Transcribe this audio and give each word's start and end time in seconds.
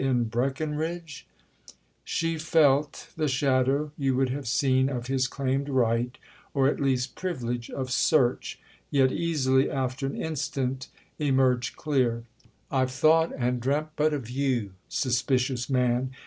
—in 0.03 0.23
'Breckenridge'?" 0.23 1.27
She 2.03 2.35
felt 2.39 3.09
the 3.17 3.27
shadow, 3.27 3.91
you 3.95 4.15
would 4.15 4.29
have 4.29 4.47
seen, 4.47 4.89
of 4.89 5.05
his 5.05 5.27
claimed 5.27 5.69
right, 5.69 6.17
or 6.55 6.67
at 6.67 6.79
least 6.79 7.13
privilege, 7.13 7.69
of 7.69 7.91
search—yet 7.91 9.11
easily, 9.11 9.69
after 9.69 10.07
an 10.07 10.19
instant, 10.19 10.87
emerged 11.19 11.75
clear. 11.75 12.23
"I've 12.71 12.89
thought 12.89 13.31
and 13.37 13.61
dreamt 13.61 13.89
but 13.95 14.11
of 14.11 14.27
you—suspicious 14.27 15.69
man! 15.69 16.09